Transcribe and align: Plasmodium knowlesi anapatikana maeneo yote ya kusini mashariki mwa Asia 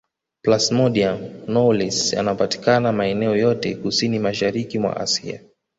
Plasmodium 0.43 1.43
knowlesi 1.47 2.15
anapatikana 2.17 2.91
maeneo 2.91 3.35
yote 3.35 3.71
ya 3.71 3.77
kusini 3.77 4.19
mashariki 4.19 4.79
mwa 4.79 4.97
Asia 4.97 5.41